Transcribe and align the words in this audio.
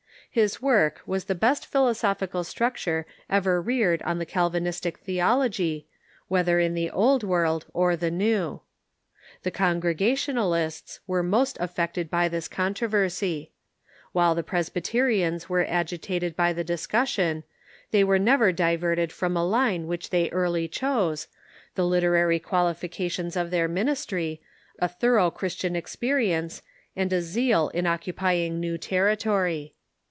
His 0.33 0.61
work 0.61 1.01
was 1.05 1.25
the 1.25 1.35
best 1.35 1.65
philo 1.65 1.91
sophical 1.91 2.45
structure 2.45 3.05
ever 3.29 3.61
reared 3.61 4.01
on 4.03 4.17
the 4.17 4.25
Calvinistic 4.25 4.99
theology, 4.99 5.87
whether 6.29 6.57
in 6.57 6.73
the 6.73 6.89
Old 6.89 7.21
World 7.21 7.65
or 7.73 7.97
the 7.97 8.09
New, 8.09 8.61
The 9.43 9.51
Congregational 9.51 10.53
ists 10.53 11.01
were 11.05 11.21
most 11.21 11.57
affected 11.59 12.09
by 12.09 12.29
this 12.29 12.47
controversy. 12.47 13.51
While 14.13 14.33
the 14.33 14.41
Pres 14.41 14.69
byterians 14.69 15.49
were 15.49 15.65
agitated 15.65 16.37
by 16.37 16.53
the 16.53 16.63
discussion, 16.63 17.43
they 17.91 18.03
Avere 18.05 18.21
never 18.21 18.51
diverted 18.53 19.11
from 19.11 19.35
a 19.35 19.43
line 19.43 19.85
which 19.85 20.11
they 20.11 20.29
early 20.29 20.69
chose— 20.69 21.27
the 21.75 21.85
literary 21.85 22.39
qual 22.39 22.73
ifications 22.73 23.35
of 23.35 23.51
their 23.51 23.67
ministry, 23.67 24.41
a 24.79 24.87
thorough 24.87 25.29
Christian 25.29 25.75
experience, 25.75 26.61
and 26.95 27.11
a 27.11 27.21
zeal 27.21 27.67
in 27.73 27.85
occupying 27.85 28.61
new 28.61 28.77
territory. 28.77 29.75